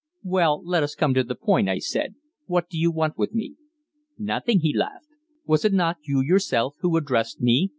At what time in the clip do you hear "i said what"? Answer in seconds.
1.69-2.69